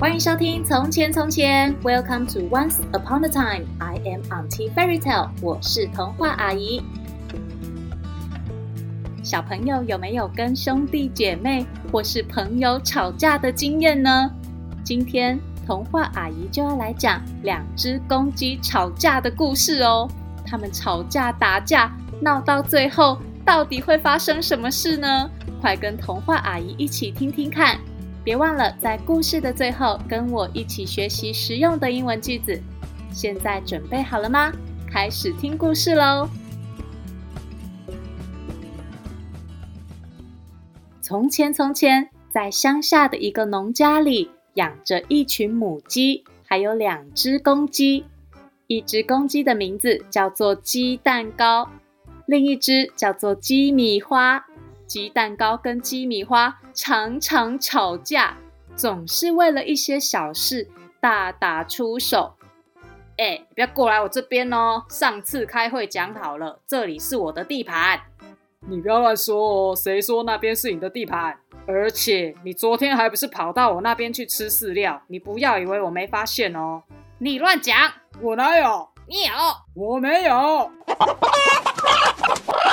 [0.00, 3.66] 欢迎收听《从前从前》，Welcome to Once Upon a Time。
[3.80, 6.80] I am Auntie Fairy Tale，我是童话阿姨。
[9.24, 14.30] 小朋友有没有跟兄弟姐妹或是朋友吵架的经验呢？
[14.84, 20.08] 今天童话阿姨就要来讲两只公鸡吵架的故事哦。
[20.46, 25.28] 他们吵架打架，闹到最后，到底会发生什么事呢？
[25.60, 27.76] 快跟童话阿姨一起听听看。
[28.28, 32.60] 别忘了在故事的最后跟我一起学习实用的英文句子。
[33.10, 34.52] 现在准备好了吗？
[34.86, 36.28] 开始听故事喽！
[41.00, 48.04] 从前，从前，在乡下的一个农家里，养着一群母鸡，还有两只公鸡。
[48.66, 51.70] 一只公鸡的名字叫做鸡蛋糕，
[52.26, 54.44] 另一只叫做鸡米花。
[54.88, 58.38] 鸡蛋糕跟鸡米花常常吵架，
[58.74, 60.66] 总是为了一些小事
[60.98, 62.36] 大打出手。
[63.18, 64.84] 哎，不要过来我这边哦！
[64.88, 68.00] 上次开会讲好了，这里是我的地盘。
[68.60, 71.38] 你不要乱说哦，谁说那边是你的地盘？
[71.66, 75.02] 而且你昨天还不是跑到我那边去吃饲料？
[75.08, 76.82] 你不要以为我没发现哦！
[77.18, 77.92] 你乱讲！
[78.22, 78.88] 我哪有？
[79.06, 79.32] 你有？
[79.74, 80.70] 我没有。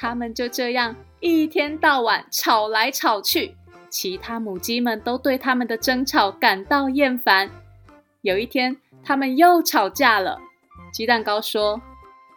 [0.00, 3.56] 他们就这样一天到晚吵来吵去，
[3.90, 7.50] 其他母鸡们都对他们的争吵感到厌烦。
[8.22, 10.38] 有一天，他们又吵架了。
[10.92, 11.82] 鸡蛋糕说：“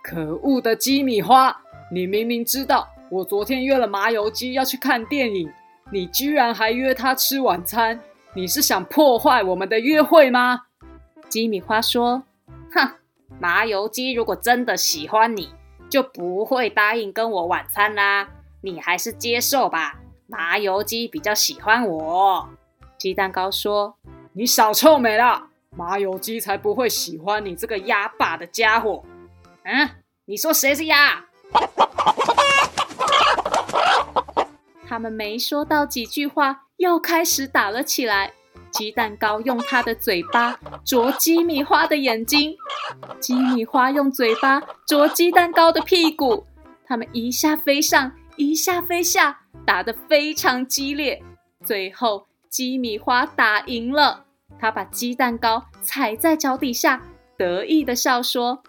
[0.01, 1.55] 可恶的鸡米花，
[1.93, 5.47] 你明明知道我昨天约了麻油鸡要去看电影，
[5.91, 8.01] 你居然还约他吃晚餐，
[8.33, 10.63] 你是想破坏我们的约会吗？”
[11.29, 12.23] 鸡米花说
[12.73, 12.89] ：“哼，
[13.39, 15.53] 麻油鸡如果真的喜欢你。”
[15.91, 18.29] 就不会答应跟我晚餐啦，
[18.61, 19.99] 你还是接受吧。
[20.25, 22.47] 麻油鸡比较喜欢我。
[22.97, 23.97] 鸡蛋糕说
[24.31, 29.03] ：“你少臭美了，麻油鸡才不会喜欢你这个鸭爸的家伙。”
[29.63, 29.89] 嗯，
[30.23, 31.25] 你说谁是鸭？
[34.87, 38.31] 他们没说到几句话，又开始打了起来。
[38.71, 42.55] 鸡蛋糕用它的嘴巴啄鸡米花的眼睛，
[43.19, 46.45] 鸡米花用嘴巴啄鸡蛋糕的屁股。
[46.85, 51.21] 它们一下飞上，一下飞下，打得非常激烈。
[51.63, 54.25] 最后，鸡米花打赢了，
[54.59, 57.01] 它把鸡蛋糕踩在脚底下，
[57.37, 58.63] 得意的笑说：“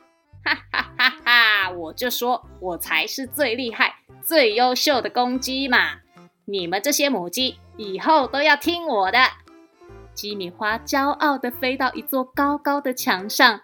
[0.44, 1.70] 哈哈哈哈！
[1.70, 6.00] 我就说我才是最厉害、最优秀的公鸡嘛！
[6.44, 9.18] 你们这些母鸡以后都要听我的。”
[10.14, 13.60] 鸡米花骄傲地飞到一座高高的墙上，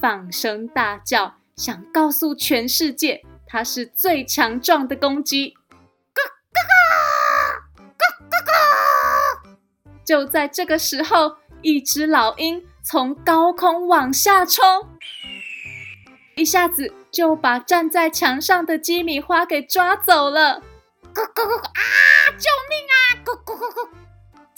[0.00, 5.54] 放声大叫，想告诉全世界，它是最强壮的公鸡。
[6.14, 6.60] 咯咯
[7.88, 8.34] 咯，咯咯
[9.52, 9.58] 咯！
[10.04, 14.64] 就在这个时候，一只老鹰从高空往下冲，
[16.34, 20.62] 一下子就把站在墙上的鸡米花给抓走了。
[21.14, 21.70] 咯咯咯啊！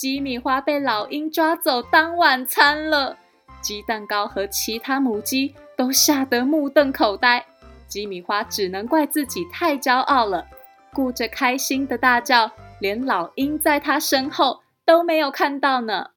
[0.04, 3.16] 鸡米花被老鹰抓走当晚餐了，
[3.62, 7.42] 鸡蛋糕和其他母鸡都吓得目瞪口呆。
[7.88, 10.46] 鸡米花只能怪自己太骄傲了，
[10.92, 12.50] 顾着开心的大叫，
[12.80, 16.08] 连老鹰在它身后都没有看到呢。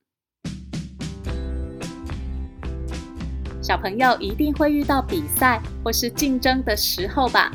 [3.62, 7.54] 小朋友一定会遇到比赛或是竞争的时候吧？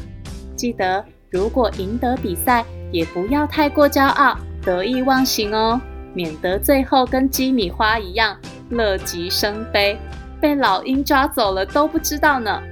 [0.56, 5.78] 记得，如果赢得比赛，也不要太过骄傲、得意忘形哦。
[6.14, 8.36] 免得最后跟鸡米花一样
[8.70, 9.98] 乐极生悲，
[10.40, 12.62] 被老鹰抓走了都不知道呢。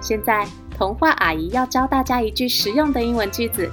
[0.00, 3.70] 现在童话阿姨要教大家一句实用的英文句子，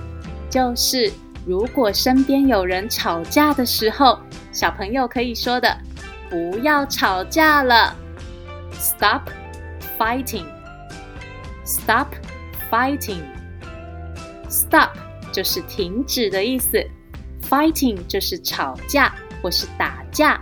[0.49, 1.11] 就是
[1.45, 4.17] 如果身边有人吵架的时候，
[4.51, 5.77] 小朋友可以说的
[6.29, 7.95] “不要吵架了
[8.71, 9.29] ”，Stop
[9.99, 12.07] fighting，Stop
[12.71, 14.89] fighting，Stop
[15.31, 16.85] 就是停止的意思。
[17.53, 20.41] Fighting 就是吵架或是打架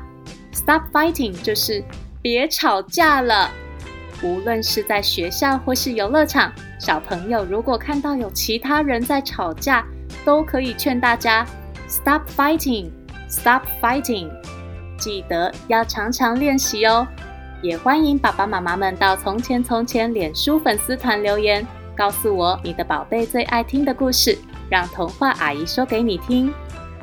[0.53, 1.83] ，Stop fighting 就是
[2.21, 3.51] 别吵架了。
[4.23, 9.85] 无论是在学校或是游乐场，小朋友如果看到有其他人在吵架，
[10.23, 11.45] 都可以劝大家
[11.85, 14.29] Stop fighting，Stop fighting。
[14.97, 17.05] 记得要常常练习哦。
[17.61, 24.37] 也欢迎爸爸妈妈们到从前从前脸书粉丝团留言，告诉我你的宝贝最爱听的故事，
[24.69, 26.53] 让童话阿姨说给你听。